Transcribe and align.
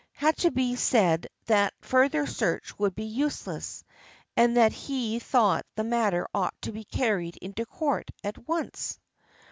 Hachibei 0.19 0.75
said 0.79 1.27
that 1.45 1.75
further 1.79 2.25
search 2.25 2.75
would 2.79 2.95
be 2.95 3.03
useless, 3.03 3.83
and 4.35 4.57
that 4.57 4.73
he 4.73 5.19
thought 5.19 5.63
the 5.75 5.83
matter 5.83 6.27
ought 6.33 6.59
to 6.63 6.71
be 6.71 6.85
carried 6.85 7.37
into 7.37 7.67
court 7.67 8.09
at 8.23 8.47
once. 8.47 8.97